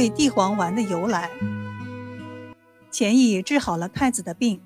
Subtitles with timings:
[0.00, 1.28] 味地黄丸的由来。
[2.90, 4.58] 钱乙治好了太子的病，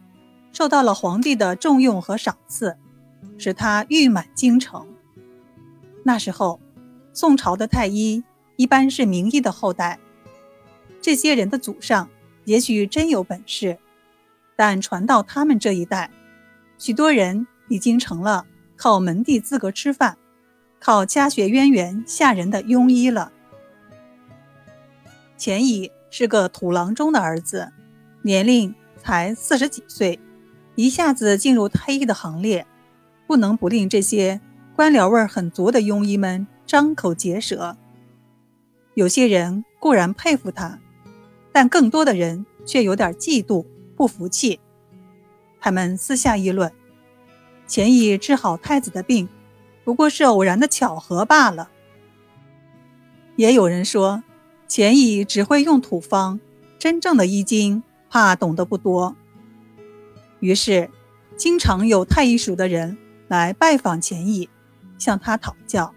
[0.52, 2.76] 受到了皇帝的重用和赏赐，
[3.36, 4.86] 使他誉满京城。
[6.04, 6.60] 那时候，
[7.12, 8.22] 宋朝的太医
[8.54, 9.98] 一般是名医的后代，
[11.00, 12.08] 这些人的祖上
[12.44, 13.78] 也许真有本事，
[14.54, 16.12] 但传到他们这一代，
[16.78, 20.16] 许多人已经成了靠门第资格吃饭、
[20.78, 23.32] 靠家学渊源下人的庸医了。
[25.44, 27.70] 钱乙是个土郎中的儿子。
[28.22, 30.18] 年龄才四十几岁，
[30.74, 32.66] 一下子进入太医的行列，
[33.26, 34.40] 不能不令这些
[34.74, 37.76] 官僚味儿很足的庸医们张口结舌。
[38.94, 40.78] 有些人固然佩服他，
[41.52, 44.58] 但更多的人却有点嫉妒、不服气。
[45.60, 46.72] 他们私下议论：
[47.66, 49.28] 钱乙治好太子的病，
[49.84, 51.68] 不过是偶然的巧合罢了。
[53.36, 54.22] 也有人说，
[54.66, 56.40] 钱乙只会用土方，
[56.78, 57.82] 真正的医经。
[58.10, 59.16] 怕懂得不多，
[60.38, 60.88] 于是
[61.36, 64.48] 经常有太医署的人来拜访钱乙，
[64.98, 65.92] 向他讨教。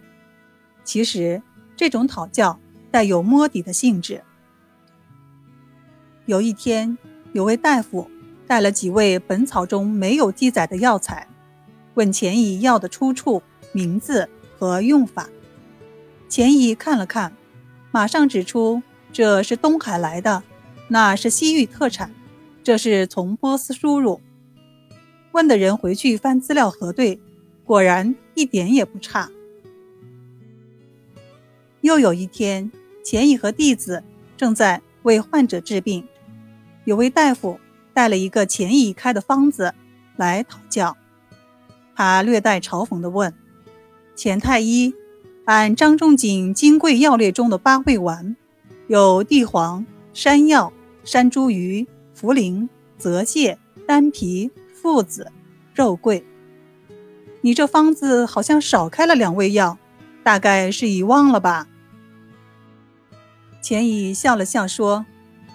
[0.83, 1.43] 其实
[1.75, 4.23] 这种讨教带有摸底的性质。
[6.25, 6.97] 有一天，
[7.33, 8.09] 有位大夫
[8.47, 11.27] 带了几味本草中没有记载的药材，
[11.93, 15.29] 问钱乙药的出处、名字和用法。
[16.27, 17.31] 钱乙看了看，
[17.91, 20.43] 马上指出这是东海来的。
[20.89, 22.13] 那是西域特产，
[22.63, 24.21] 这是从波斯输入。
[25.33, 27.19] 问的人回去翻资料核对，
[27.65, 29.29] 果然一点也不差。
[31.81, 32.71] 又有一天，
[33.03, 34.01] 钱乙和弟子
[34.37, 36.07] 正在为患者治病，
[36.85, 37.59] 有位大夫
[37.93, 39.73] 带了一个钱乙开的方子
[40.15, 40.95] 来讨教。
[41.95, 43.33] 他略带嘲讽地问
[44.15, 44.93] ：“钱太医，
[45.47, 48.35] 按张仲景《金匮要略》中的八味丸，
[48.87, 50.73] 有地黄、山药。”
[51.05, 51.87] 山茱萸、
[52.19, 53.55] 茯苓、泽泻、
[53.87, 55.31] 丹皮、附子、
[55.73, 56.21] 肉桂，
[57.39, 59.77] 你这方子好像少开了两味药，
[60.21, 61.69] 大概是遗忘了吧？
[63.61, 65.05] 钱乙笑了笑说：“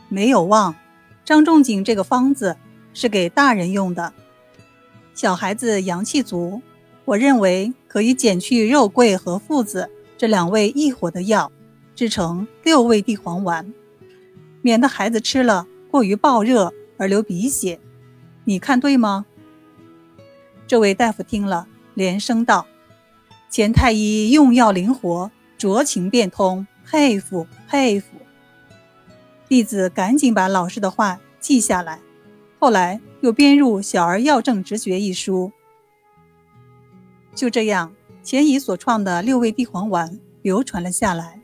[0.09, 0.75] 没有忘，
[1.23, 2.57] 张仲景这个方子
[2.95, 4.15] 是给大人用的，
[5.13, 6.63] 小孩子阳气足，
[7.05, 11.53] 我认为可以减去肉桂和附子这两味益火的药，
[11.95, 13.71] 制成六味地黄丸。”
[14.65, 17.79] 免得孩子吃了过于暴热而流鼻血，
[18.45, 19.27] 你看对吗？
[20.67, 22.67] 这位大夫听了，连声道
[23.51, 28.07] ：“钱太医用药灵活，酌情变通，佩服佩服。”
[29.51, 32.01] 弟子赶紧把老师的话记下来，
[32.59, 35.53] 后来又编入《小儿药证直诀》一书。
[37.35, 41.41] 就这样，钱乙所创的六味地黄丸流传了下来。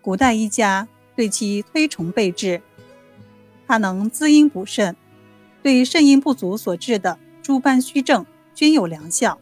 [0.00, 0.88] 古代医家。
[1.16, 2.62] 对其推崇备至，
[3.66, 4.96] 它能滋阴补肾，
[5.62, 8.24] 对肾阴不足所致的诸般虚症
[8.54, 9.38] 均有良效，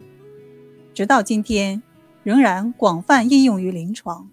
[0.92, 1.80] 直到今天
[2.24, 4.28] 仍然广泛应用于临床。